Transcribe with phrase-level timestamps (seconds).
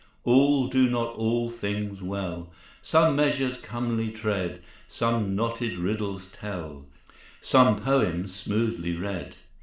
[0.23, 2.51] All do not all things well;
[2.81, 6.87] Some measures comely tread, Some knotted riddles tell,
[7.43, 9.35] Some poems smoothly read.